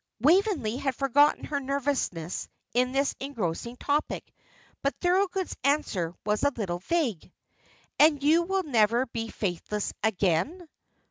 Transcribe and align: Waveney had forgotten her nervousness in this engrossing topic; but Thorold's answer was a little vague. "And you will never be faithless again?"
Waveney 0.19 0.77
had 0.77 0.95
forgotten 0.95 1.43
her 1.43 1.59
nervousness 1.59 2.49
in 2.73 2.91
this 2.91 3.13
engrossing 3.19 3.77
topic; 3.77 4.33
but 4.81 4.95
Thorold's 4.99 5.55
answer 5.63 6.15
was 6.25 6.41
a 6.41 6.49
little 6.49 6.79
vague. 6.79 7.31
"And 7.99 8.23
you 8.23 8.41
will 8.41 8.63
never 8.63 9.05
be 9.05 9.27
faithless 9.29 9.93
again?" 10.01 10.67